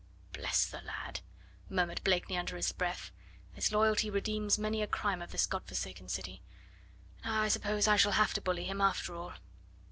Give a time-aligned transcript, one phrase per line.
[0.33, 1.19] "Bless the lad,"
[1.69, 3.11] murmured Blakeney under his breath;
[3.53, 6.41] "his loyalty redeems many a crime of this God forsaken city.
[7.23, 9.33] Now I suppose I shall have to bully him, after all."